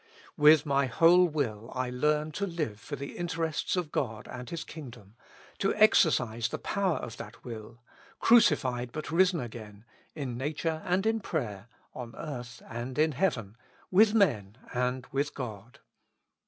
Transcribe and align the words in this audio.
With 0.35 0.65
my 0.65 0.87
whole 0.87 1.27
will 1.27 1.71
I 1.75 1.91
learn 1.91 2.31
to 2.31 2.47
live 2.47 2.79
for 2.79 2.95
the 2.95 3.15
interests 3.15 3.75
of 3.75 3.91
God 3.91 4.27
and 4.27 4.49
His 4.49 4.63
kingdom, 4.63 5.13
to 5.59 5.75
exercise 5.75 6.47
the 6.49 6.57
power 6.57 6.97
of 6.97 7.17
that 7.17 7.43
will— 7.45 7.83
crucified 8.19 8.91
but 8.91 9.11
risen 9.11 9.39
again— 9.39 9.85
in 10.15 10.35
nature 10.37 10.81
and 10.85 11.05
in 11.05 11.19
prayer, 11.19 11.67
on 11.93 12.15
earth 12.17 12.63
and 12.67 12.97
in 12.97 13.11
heaven, 13.11 13.55
with 13.91 14.15
men 14.15 14.57
and 14.73 15.05
with 15.11 15.35
God. 15.35 15.77